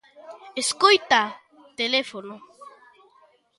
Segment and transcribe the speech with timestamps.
[0.61, 1.21] –Escoita:
[1.79, 2.35] teléfono.